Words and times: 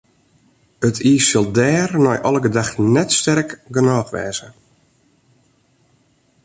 It 0.87 0.97
iis 1.11 1.25
sil 1.29 1.47
dêr 1.57 1.89
nei 2.03 2.17
alle 2.27 2.41
gedachten 2.47 2.85
net 2.95 3.09
sterk 3.19 3.49
genôch 3.73 4.09
wêze. 4.13 4.47